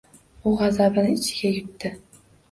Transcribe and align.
U 0.51 0.53
g‘azabini 0.61 1.11
ichiga 1.19 1.51
yutdi. 1.59 1.93